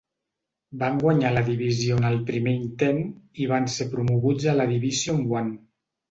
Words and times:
Van 0.83 0.95
guanyar 1.01 1.29
la 1.33 1.41
divisió 1.49 1.97
en 1.99 2.07
el 2.09 2.15
primer 2.29 2.53
intent 2.59 3.01
i 3.43 3.47
van 3.51 3.67
ser 3.73 3.87
promoguts 3.91 4.47
a 4.55 4.55
la 4.61 4.67
Division 4.73 5.21
One. 5.43 5.55